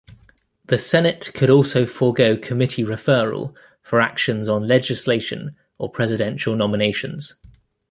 The 0.65 0.79
Senate 0.79 1.29
could 1.35 1.51
also 1.51 1.85
forgo 1.85 2.35
committee 2.35 2.81
referral 2.83 3.53
for 3.83 4.01
actions 4.01 4.47
on 4.47 4.65
legislation 4.65 5.55
or 5.77 5.91
presidential 5.91 6.55
nominations. 6.55 7.35